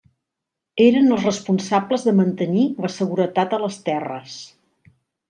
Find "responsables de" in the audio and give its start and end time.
1.27-2.13